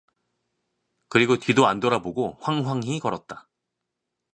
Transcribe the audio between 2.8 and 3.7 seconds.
걸었다.